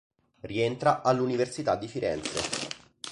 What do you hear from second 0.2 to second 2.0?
Rientra all'Università di